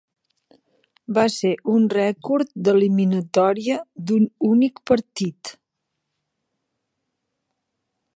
Va 1.17 1.25
ser 1.33 1.51
un 1.73 1.83
rècord 1.97 2.49
d'eliminatòria 2.67 3.77
d'un 4.07 4.25
únic 4.53 4.81
partit. 4.93 5.53